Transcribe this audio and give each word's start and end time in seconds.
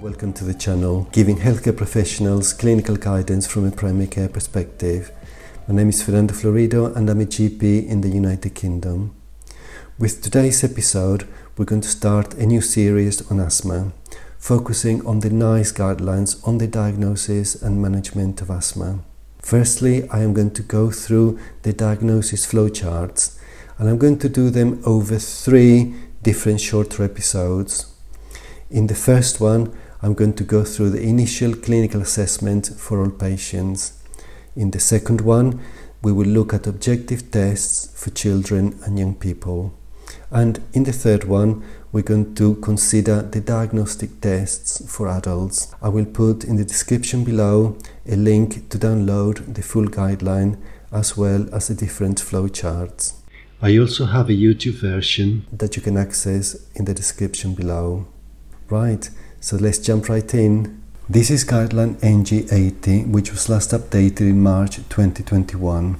Welcome 0.00 0.34
to 0.34 0.44
the 0.44 0.52
channel, 0.52 1.08
giving 1.12 1.38
healthcare 1.38 1.76
professionals 1.76 2.52
clinical 2.52 2.96
guidance 2.96 3.46
from 3.46 3.66
a 3.66 3.70
primary 3.70 4.06
care 4.06 4.28
perspective. 4.28 5.10
My 5.66 5.74
name 5.74 5.88
is 5.88 6.02
Fernando 6.02 6.34
Florido 6.34 6.94
and 6.94 7.08
I'm 7.08 7.22
a 7.22 7.24
GP 7.24 7.88
in 7.88 8.02
the 8.02 8.10
United 8.10 8.54
Kingdom. 8.54 9.14
With 9.98 10.22
today's 10.22 10.62
episode, 10.62 11.26
we're 11.56 11.64
going 11.64 11.80
to 11.80 11.88
start 11.88 12.34
a 12.34 12.44
new 12.44 12.60
series 12.60 13.30
on 13.30 13.40
asthma, 13.40 13.92
focusing 14.38 15.06
on 15.06 15.20
the 15.20 15.30
NICE 15.30 15.72
guidelines 15.72 16.46
on 16.46 16.58
the 16.58 16.66
diagnosis 16.66 17.54
and 17.62 17.80
management 17.80 18.42
of 18.42 18.50
asthma. 18.50 18.98
Firstly, 19.38 20.06
I 20.10 20.20
am 20.20 20.34
going 20.34 20.50
to 20.54 20.62
go 20.62 20.90
through 20.90 21.38
the 21.62 21.72
diagnosis 21.72 22.44
flowcharts 22.44 23.38
and 23.78 23.88
I'm 23.88 23.98
going 23.98 24.18
to 24.18 24.28
do 24.28 24.50
them 24.50 24.82
over 24.84 25.18
three 25.18 25.94
different 26.22 26.60
shorter 26.60 27.04
episodes. 27.04 27.93
In 28.70 28.86
the 28.86 28.94
first 28.94 29.40
one, 29.40 29.76
I'm 30.02 30.14
going 30.14 30.34
to 30.34 30.44
go 30.44 30.64
through 30.64 30.90
the 30.90 31.02
initial 31.02 31.54
clinical 31.54 32.00
assessment 32.00 32.68
for 32.78 33.00
all 33.00 33.10
patients. 33.10 34.02
In 34.56 34.70
the 34.70 34.80
second 34.80 35.20
one, 35.20 35.60
we 36.02 36.12
will 36.12 36.26
look 36.26 36.52
at 36.54 36.66
objective 36.66 37.30
tests 37.30 37.90
for 37.94 38.10
children 38.10 38.78
and 38.84 38.98
young 38.98 39.14
people. 39.14 39.72
And 40.30 40.60
in 40.72 40.84
the 40.84 40.92
third 40.92 41.24
one, 41.24 41.62
we're 41.92 42.02
going 42.02 42.34
to 42.34 42.56
consider 42.56 43.22
the 43.22 43.40
diagnostic 43.40 44.20
tests 44.20 44.82
for 44.90 45.08
adults. 45.08 45.74
I 45.80 45.88
will 45.88 46.06
put 46.06 46.44
in 46.44 46.56
the 46.56 46.64
description 46.64 47.24
below 47.24 47.78
a 48.06 48.16
link 48.16 48.68
to 48.70 48.78
download 48.78 49.54
the 49.54 49.62
full 49.62 49.86
guideline 49.86 50.58
as 50.90 51.16
well 51.16 51.46
as 51.54 51.68
the 51.68 51.74
different 51.74 52.18
flowcharts. 52.18 53.14
I 53.62 53.78
also 53.78 54.06
have 54.06 54.28
a 54.28 54.32
YouTube 54.32 54.80
version 54.80 55.46
that 55.52 55.76
you 55.76 55.82
can 55.82 55.96
access 55.96 56.56
in 56.74 56.84
the 56.84 56.94
description 56.94 57.54
below. 57.54 58.06
Right, 58.70 59.10
so 59.40 59.56
let's 59.56 59.78
jump 59.78 60.08
right 60.08 60.32
in. 60.32 60.80
This 61.06 61.30
is 61.30 61.44
guideline 61.44 61.96
NG80, 61.96 63.10
which 63.10 63.30
was 63.30 63.50
last 63.50 63.72
updated 63.72 64.22
in 64.22 64.42
March 64.42 64.76
2021. 64.76 65.98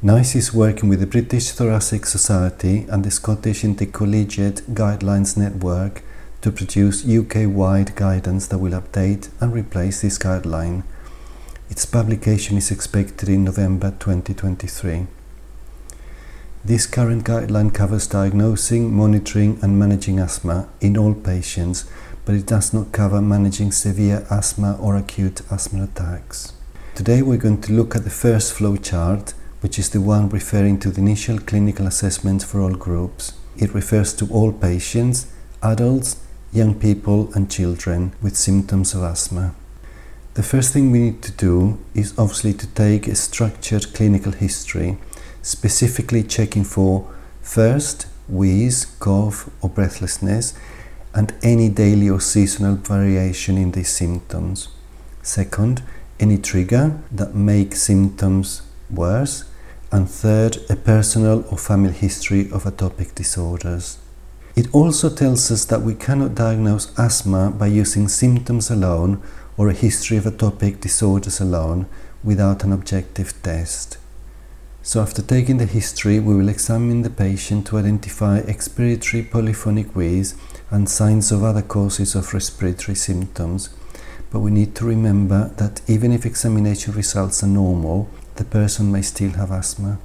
NICE 0.00 0.36
is 0.36 0.54
working 0.54 0.88
with 0.88 1.00
the 1.00 1.08
British 1.08 1.50
Thoracic 1.50 2.06
Society 2.06 2.86
and 2.88 3.04
the 3.04 3.10
Scottish 3.10 3.64
Intercollegiate 3.64 4.62
Guidelines 4.72 5.36
Network 5.36 6.04
to 6.42 6.52
produce 6.52 7.04
UK 7.04 7.48
wide 7.52 7.96
guidance 7.96 8.46
that 8.46 8.58
will 8.58 8.80
update 8.80 9.30
and 9.40 9.52
replace 9.52 10.02
this 10.02 10.18
guideline. 10.18 10.84
Its 11.68 11.84
publication 11.84 12.56
is 12.56 12.70
expected 12.70 13.28
in 13.28 13.42
November 13.42 13.90
2023. 13.90 15.08
This 16.64 16.86
current 16.86 17.24
guideline 17.24 17.74
covers 17.74 18.06
diagnosing, 18.06 18.94
monitoring, 18.94 19.58
and 19.62 19.76
managing 19.76 20.20
asthma 20.20 20.68
in 20.80 20.96
all 20.96 21.12
patients, 21.12 21.90
but 22.24 22.36
it 22.36 22.46
does 22.46 22.72
not 22.72 22.92
cover 22.92 23.20
managing 23.20 23.72
severe 23.72 24.24
asthma 24.30 24.78
or 24.80 24.94
acute 24.94 25.40
asthma 25.50 25.82
attacks. 25.82 26.52
Today 26.94 27.20
we're 27.20 27.36
going 27.36 27.60
to 27.62 27.72
look 27.72 27.96
at 27.96 28.04
the 28.04 28.10
first 28.10 28.52
flow 28.52 28.76
chart, 28.76 29.34
which 29.60 29.76
is 29.76 29.90
the 29.90 30.00
one 30.00 30.28
referring 30.28 30.78
to 30.78 30.92
the 30.92 31.00
initial 31.00 31.40
clinical 31.40 31.88
assessment 31.88 32.44
for 32.44 32.60
all 32.60 32.74
groups. 32.74 33.32
It 33.56 33.74
refers 33.74 34.14
to 34.14 34.28
all 34.28 34.52
patients, 34.52 35.26
adults, 35.64 36.14
young 36.52 36.78
people, 36.78 37.32
and 37.34 37.50
children 37.50 38.12
with 38.22 38.36
symptoms 38.36 38.94
of 38.94 39.02
asthma. 39.02 39.56
The 40.34 40.44
first 40.44 40.72
thing 40.72 40.92
we 40.92 41.00
need 41.00 41.22
to 41.22 41.32
do 41.32 41.80
is 41.92 42.16
obviously 42.16 42.54
to 42.54 42.68
take 42.68 43.08
a 43.08 43.16
structured 43.16 43.92
clinical 43.94 44.30
history 44.30 44.98
specifically 45.42 46.22
checking 46.22 46.64
for 46.64 47.12
first 47.42 48.06
wheeze, 48.28 48.84
cough, 48.98 49.50
or 49.60 49.68
breathlessness, 49.68 50.54
and 51.14 51.34
any 51.42 51.68
daily 51.68 52.08
or 52.08 52.20
seasonal 52.20 52.76
variation 52.76 53.58
in 53.58 53.72
these 53.72 53.90
symptoms. 53.90 54.68
Second, 55.22 55.82
any 56.18 56.38
trigger 56.38 56.98
that 57.10 57.34
makes 57.34 57.82
symptoms 57.82 58.62
worse. 58.90 59.44
And 59.90 60.08
third, 60.08 60.56
a 60.70 60.76
personal 60.76 61.44
or 61.50 61.58
family 61.58 61.92
history 61.92 62.50
of 62.50 62.64
atopic 62.64 63.14
disorders. 63.14 63.98
It 64.56 64.72
also 64.74 65.10
tells 65.10 65.50
us 65.50 65.66
that 65.66 65.82
we 65.82 65.94
cannot 65.94 66.34
diagnose 66.34 66.98
asthma 66.98 67.50
by 67.50 67.66
using 67.66 68.08
symptoms 68.08 68.70
alone 68.70 69.22
or 69.56 69.68
a 69.68 69.74
history 69.74 70.16
of 70.16 70.24
atopic 70.24 70.80
disorders 70.80 71.40
alone 71.40 71.86
without 72.24 72.64
an 72.64 72.72
objective 72.72 73.42
test. 73.42 73.98
So 74.84 75.00
after 75.00 75.22
taking 75.22 75.58
the 75.58 75.66
history, 75.66 76.18
we 76.18 76.34
will 76.34 76.48
examine 76.48 77.02
the 77.02 77.10
patient 77.10 77.68
to 77.68 77.78
identify 77.78 78.40
expiratory 78.40 79.30
polyphonic 79.30 79.94
wheeze 79.94 80.34
and 80.72 80.88
signs 80.88 81.30
of 81.30 81.44
other 81.44 81.62
causes 81.62 82.16
of 82.16 82.34
respiratory 82.34 82.96
symptoms. 82.96 83.70
But 84.32 84.40
we 84.40 84.50
need 84.50 84.74
to 84.74 84.84
remember 84.84 85.52
that 85.56 85.82
even 85.86 86.10
if 86.10 86.26
examination 86.26 86.94
results 86.94 87.44
are 87.44 87.46
normal, 87.46 88.08
the 88.34 88.44
person 88.44 88.90
may 88.90 89.02
still 89.02 89.30
have 89.32 89.52
asthma. 89.52 90.00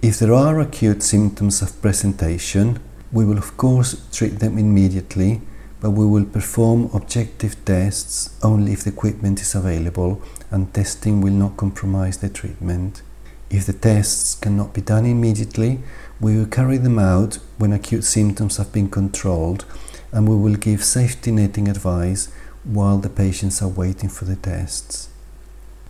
If 0.00 0.18
there 0.18 0.32
are 0.32 0.58
acute 0.58 1.02
symptoms 1.02 1.60
of 1.60 1.82
presentation, 1.82 2.80
we 3.12 3.26
will 3.26 3.36
of 3.36 3.58
course 3.58 4.08
treat 4.10 4.38
them 4.38 4.56
immediately, 4.56 5.42
but 5.80 5.90
we 5.90 6.06
will 6.06 6.24
perform 6.24 6.88
objective 6.94 7.62
tests 7.66 8.34
only 8.42 8.72
if 8.72 8.84
the 8.84 8.90
equipment 8.90 9.42
is 9.42 9.54
available 9.54 10.22
and 10.50 10.72
testing 10.72 11.20
will 11.20 11.34
not 11.34 11.58
compromise 11.58 12.18
the 12.18 12.30
treatment. 12.30 13.02
If 13.50 13.66
the 13.66 13.72
tests 13.72 14.34
cannot 14.34 14.74
be 14.74 14.80
done 14.80 15.06
immediately, 15.06 15.80
we 16.20 16.36
will 16.36 16.46
carry 16.46 16.76
them 16.76 16.98
out 16.98 17.38
when 17.56 17.72
acute 17.72 18.04
symptoms 18.04 18.58
have 18.58 18.72
been 18.72 18.90
controlled 18.90 19.64
and 20.12 20.28
we 20.28 20.36
will 20.36 20.56
give 20.56 20.84
safety 20.84 21.30
netting 21.30 21.68
advice 21.68 22.30
while 22.64 22.98
the 22.98 23.08
patients 23.08 23.62
are 23.62 23.68
waiting 23.68 24.08
for 24.08 24.24
the 24.24 24.36
tests. 24.36 25.08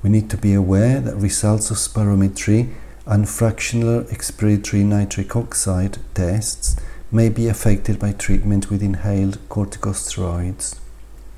We 0.03 0.11
need 0.11 0.31
to 0.31 0.37
be 0.37 0.55
aware 0.55 1.01
that 1.01 1.17
results 1.17 1.71
of 1.71 1.79
spirometry 1.79 2.73
and 3.07 3.29
fractional 3.29 4.05
expiratory 4.05 4.85
nitric 4.85 5.35
oxide 5.35 5.99
tests 6.15 6.77
may 7.11 7.29
be 7.29 7.49
affected 7.49 7.99
by 7.99 8.13
treatment 8.13 8.71
with 8.71 8.83
inhaled 8.83 9.39
corticosteroids. 9.49 10.79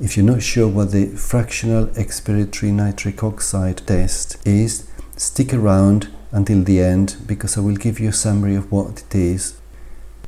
If 0.00 0.16
you're 0.16 0.26
not 0.26 0.42
sure 0.42 0.66
what 0.68 0.92
the 0.92 1.06
fractional 1.06 1.86
expiratory 1.88 2.72
nitric 2.72 3.22
oxide 3.22 3.86
test 3.86 4.36
is, 4.46 4.89
Stick 5.20 5.52
around 5.52 6.08
until 6.32 6.62
the 6.62 6.80
end 6.80 7.18
because 7.26 7.58
I 7.58 7.60
will 7.60 7.76
give 7.76 8.00
you 8.00 8.08
a 8.08 8.22
summary 8.24 8.54
of 8.54 8.72
what 8.72 9.02
it 9.02 9.14
is. 9.14 9.54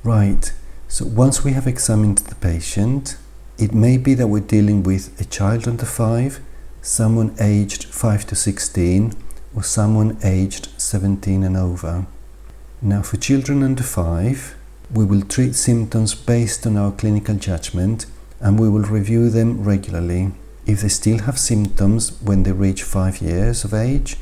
Right, 0.05 0.53
so 0.87 1.07
once 1.07 1.43
we 1.43 1.53
have 1.53 1.67
examined 1.67 2.19
the 2.19 2.35
patient, 2.35 3.17
it 3.57 3.73
may 3.73 3.97
be 3.97 4.13
that 4.13 4.27
we're 4.27 4.41
dealing 4.41 4.83
with 4.83 5.19
a 5.19 5.25
child 5.25 5.67
under 5.67 5.87
5, 5.87 6.41
someone 6.83 7.35
aged 7.41 7.85
5 7.85 8.27
to 8.27 8.37
16, 8.37 9.15
or 9.57 9.63
someone 9.63 10.19
aged 10.23 10.69
17 10.77 11.43
and 11.43 11.57
over. 11.57 12.07
Now, 12.83 13.01
for 13.01 13.17
children 13.17 13.63
under 13.63 13.83
5, 13.83 14.55
we 14.93 15.07
will 15.07 15.23
treat 15.23 15.55
symptoms 15.55 16.15
based 16.15 16.67
on 16.67 16.77
our 16.77 16.93
clinical 16.93 17.37
judgment 17.37 18.05
and 18.41 18.61
we 18.61 18.69
will 18.69 18.83
review 18.83 19.31
them 19.31 19.65
regularly. 19.65 20.33
If 20.67 20.83
they 20.83 20.89
still 20.89 21.21
have 21.21 21.39
symptoms 21.39 22.21
when 22.21 22.43
they 22.43 22.53
reach 22.53 22.83
5 22.83 23.23
years 23.23 23.65
of 23.65 23.73
age, 23.73 24.19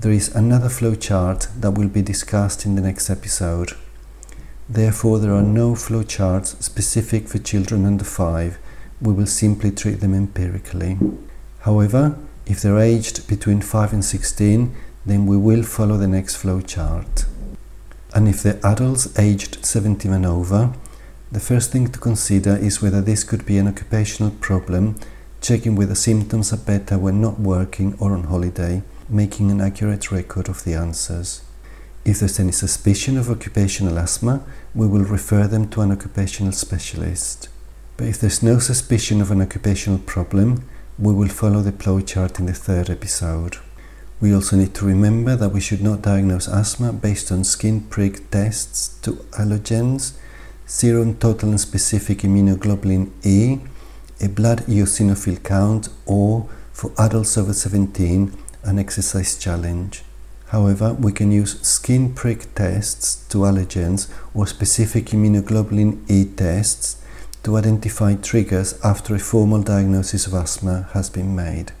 there 0.00 0.12
is 0.12 0.32
another 0.32 0.68
flowchart 0.68 1.48
that 1.60 1.72
will 1.72 1.88
be 1.88 2.02
discussed 2.02 2.64
in 2.64 2.76
the 2.76 2.80
next 2.80 3.10
episode. 3.10 3.72
Therefore, 4.68 5.18
there 5.18 5.34
are 5.34 5.42
no 5.42 5.72
flowcharts 5.72 6.62
specific 6.62 7.26
for 7.26 7.38
children 7.38 7.84
under 7.84 8.04
5. 8.04 8.58
We 9.00 9.12
will 9.12 9.26
simply 9.26 9.72
treat 9.72 10.00
them 10.00 10.14
empirically. 10.14 10.98
However, 11.62 12.16
if 12.46 12.62
they're 12.62 12.78
aged 12.78 13.26
between 13.26 13.60
5 13.60 13.92
and 13.92 14.04
16, 14.04 14.72
then 15.04 15.26
we 15.26 15.36
will 15.36 15.64
follow 15.64 15.96
the 15.96 16.06
next 16.06 16.40
flowchart. 16.40 17.26
And 18.14 18.28
if 18.28 18.40
they're 18.40 18.64
adults 18.64 19.18
aged 19.18 19.64
17 19.66 20.12
and 20.12 20.24
over, 20.24 20.74
the 21.32 21.40
first 21.40 21.72
thing 21.72 21.88
to 21.88 21.98
consider 21.98 22.56
is 22.56 22.80
whether 22.80 23.00
this 23.00 23.24
could 23.24 23.44
be 23.44 23.58
an 23.58 23.66
occupational 23.66 24.30
problem, 24.30 24.94
checking 25.40 25.74
whether 25.74 25.96
symptoms 25.96 26.52
are 26.52 26.56
better 26.56 26.96
when 26.96 27.20
not 27.20 27.40
working 27.40 27.96
or 27.98 28.12
on 28.12 28.24
holiday 28.24 28.84
making 29.08 29.50
an 29.50 29.60
accurate 29.60 30.10
record 30.10 30.48
of 30.48 30.64
the 30.64 30.74
answers. 30.74 31.42
If 32.04 32.20
there's 32.20 32.40
any 32.40 32.52
suspicion 32.52 33.16
of 33.16 33.30
occupational 33.30 33.98
asthma, 33.98 34.42
we 34.74 34.86
will 34.86 35.04
refer 35.04 35.46
them 35.46 35.68
to 35.70 35.80
an 35.80 35.92
occupational 35.92 36.52
specialist. 36.52 37.48
But 37.96 38.06
if 38.06 38.20
there's 38.20 38.42
no 38.42 38.58
suspicion 38.58 39.20
of 39.20 39.30
an 39.30 39.42
occupational 39.42 39.98
problem, 39.98 40.64
we 40.98 41.12
will 41.12 41.28
follow 41.28 41.62
the 41.62 41.72
flow 41.72 42.00
chart 42.00 42.38
in 42.38 42.46
the 42.46 42.52
third 42.52 42.90
episode. 42.90 43.58
We 44.20 44.34
also 44.34 44.56
need 44.56 44.74
to 44.74 44.84
remember 44.84 45.36
that 45.36 45.50
we 45.50 45.60
should 45.60 45.82
not 45.82 46.02
diagnose 46.02 46.48
asthma 46.48 46.92
based 46.92 47.30
on 47.30 47.44
skin 47.44 47.82
prick 47.82 48.30
tests 48.30 48.98
to 49.02 49.12
allergens, 49.38 50.16
serum 50.66 51.16
total 51.16 51.50
and 51.50 51.60
specific 51.60 52.18
immunoglobulin 52.18 53.10
E, 53.24 53.60
a 54.20 54.28
blood 54.28 54.58
eosinophil 54.66 55.42
count, 55.44 55.88
or 56.04 56.48
for 56.72 56.90
adults 56.98 57.38
over 57.38 57.52
17, 57.52 58.32
an 58.64 58.78
exercise 58.78 59.38
challenge. 59.38 60.02
However, 60.46 60.94
we 60.94 61.12
can 61.12 61.30
use 61.30 61.60
skin 61.60 62.14
prick 62.14 62.54
tests 62.54 63.26
to 63.28 63.38
allergens 63.38 64.10
or 64.32 64.46
specific 64.46 65.06
immunoglobulin 65.06 66.08
E 66.10 66.24
tests 66.24 66.96
to 67.42 67.56
identify 67.56 68.14
triggers 68.14 68.78
after 68.82 69.14
a 69.14 69.18
formal 69.18 69.62
diagnosis 69.62 70.26
of 70.26 70.34
asthma 70.34 70.88
has 70.92 71.10
been 71.10 71.36
made. 71.36 71.72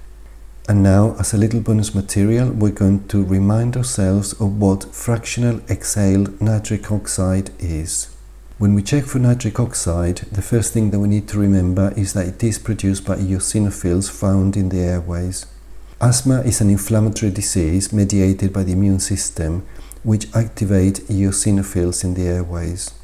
And 0.68 0.82
now, 0.82 1.16
as 1.18 1.32
a 1.32 1.38
little 1.38 1.60
bonus 1.60 1.94
material, 1.94 2.50
we're 2.50 2.70
going 2.70 3.08
to 3.08 3.24
remind 3.24 3.74
ourselves 3.74 4.34
of 4.34 4.60
what 4.60 4.94
fractional 4.94 5.62
exhaled 5.70 6.40
nitric 6.42 6.92
oxide 6.92 7.50
is. 7.58 8.14
When 8.58 8.74
we 8.74 8.82
check 8.82 9.04
for 9.04 9.18
nitric 9.18 9.58
oxide, 9.58 10.18
the 10.30 10.42
first 10.42 10.74
thing 10.74 10.90
that 10.90 10.98
we 10.98 11.08
need 11.08 11.26
to 11.28 11.38
remember 11.38 11.94
is 11.96 12.12
that 12.12 12.26
it 12.26 12.44
is 12.44 12.58
produced 12.58 13.06
by 13.06 13.16
eosinophils 13.16 14.10
found 14.10 14.58
in 14.58 14.68
the 14.68 14.80
airways. 14.80 15.46
Asthma 16.00 16.42
is 16.42 16.60
an 16.60 16.70
inflammatory 16.70 17.32
disease 17.32 17.92
mediated 17.92 18.52
by 18.52 18.62
the 18.62 18.70
immune 18.70 19.00
system, 19.00 19.66
which 20.04 20.32
activate 20.32 21.00
eosinophils 21.08 22.04
in 22.04 22.14
the 22.14 22.22
airways. 22.22 22.94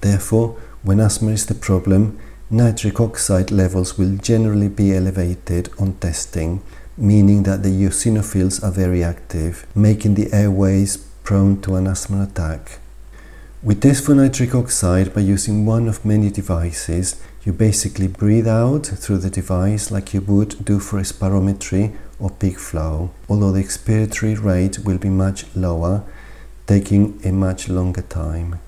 Therefore, 0.00 0.58
when 0.82 0.98
asthma 0.98 1.30
is 1.30 1.46
the 1.46 1.54
problem, 1.54 2.18
nitric 2.50 2.98
oxide 2.98 3.52
levels 3.52 3.96
will 3.96 4.16
generally 4.16 4.68
be 4.68 4.92
elevated 4.92 5.70
on 5.78 5.92
testing, 5.98 6.62
meaning 6.96 7.44
that 7.44 7.62
the 7.62 7.68
eosinophils 7.68 8.60
are 8.64 8.72
very 8.72 9.04
active, 9.04 9.64
making 9.76 10.14
the 10.14 10.32
airways 10.32 10.96
prone 11.22 11.60
to 11.60 11.76
an 11.76 11.86
asthma 11.86 12.24
attack. 12.24 12.80
We 13.62 13.76
test 13.76 14.04
for 14.04 14.16
nitric 14.16 14.52
oxide 14.52 15.14
by 15.14 15.20
using 15.20 15.64
one 15.64 15.86
of 15.86 16.04
many 16.04 16.28
devices. 16.28 17.22
You 17.44 17.52
basically 17.52 18.06
breathe 18.06 18.46
out 18.46 18.86
through 18.86 19.18
the 19.18 19.28
device 19.28 19.90
like 19.90 20.14
you 20.14 20.20
would 20.20 20.64
do 20.64 20.78
for 20.78 21.00
a 21.00 21.02
spirometry 21.02 21.92
or 22.20 22.30
peak 22.30 22.56
flow, 22.56 23.10
although 23.28 23.50
the 23.50 23.64
expiratory 23.64 24.40
rate 24.40 24.78
will 24.84 24.98
be 24.98 25.08
much 25.08 25.46
lower, 25.56 26.04
taking 26.68 27.20
a 27.24 27.32
much 27.32 27.68
longer 27.68 28.02
time. 28.02 28.60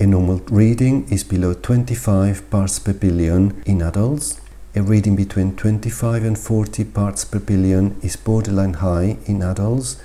A 0.00 0.06
normal 0.06 0.38
reading 0.50 1.06
is 1.08 1.22
below 1.22 1.54
25 1.54 2.50
parts 2.50 2.80
per 2.80 2.94
billion 2.94 3.62
in 3.64 3.80
adults. 3.80 4.40
A 4.74 4.82
reading 4.82 5.14
between 5.14 5.54
25 5.54 6.24
and 6.24 6.36
40 6.36 6.84
parts 6.86 7.24
per 7.24 7.38
billion 7.38 7.96
is 8.02 8.16
borderline 8.16 8.74
high 8.74 9.18
in 9.26 9.40
adults, 9.40 10.02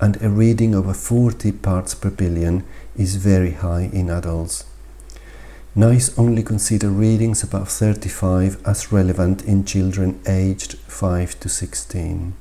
and 0.00 0.16
a 0.22 0.30
reading 0.30 0.74
over 0.74 0.94
40 0.94 1.52
parts 1.52 1.94
per 1.94 2.08
billion 2.08 2.64
is 2.96 3.16
very 3.16 3.52
high 3.52 3.90
in 3.92 4.08
adults. 4.08 4.64
NICE 5.78 6.18
only 6.18 6.42
consider 6.42 6.88
readings 6.88 7.44
above 7.44 7.68
35 7.68 8.60
as 8.66 8.90
relevant 8.90 9.44
in 9.44 9.64
children 9.64 10.20
aged 10.26 10.72
5 10.72 11.38
to 11.38 11.48
16. 11.48 12.34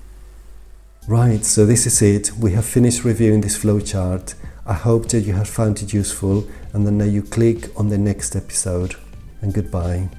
Right, 1.07 1.45
so 1.45 1.63
this 1.63 1.86
is 1.86 2.01
it. 2.01 2.31
We 2.36 2.54
have 2.54 2.66
finished 2.66 3.04
reviewing 3.04 3.42
this 3.42 3.56
flowchart. 3.56 4.34
I 4.66 4.74
hope 4.74 5.10
that 5.10 5.22
you 5.22 5.34
have 5.34 5.48
found 5.48 5.84
it 5.84 5.94
useful 5.94 6.48
and 6.74 6.88
then 6.88 6.98
now 6.98 7.06
you 7.06 7.22
click 7.22 7.69
on 7.80 7.89
the 7.89 8.00
next 8.00 8.36
episode. 8.36 8.95
And 9.42 9.54
goodbye. 9.54 10.10